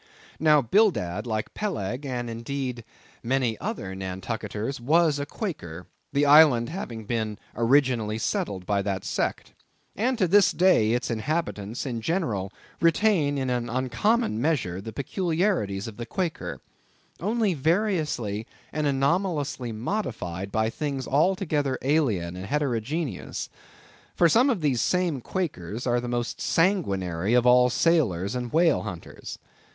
[0.39, 2.83] Now, Bildad, like Peleg, and indeed
[3.21, 9.53] many other Nantucketers, was a Quaker, the island having been originally settled by that sect;
[9.95, 15.87] and to this day its inhabitants in general retain in an uncommon measure the peculiarities
[15.87, 16.61] of the Quaker,
[17.19, 23.49] only variously and anomalously modified by things altogether alien and heterogeneous.
[24.15, 28.81] For some of these same Quakers are the most sanguinary of all sailors and whale
[28.81, 29.37] hunters.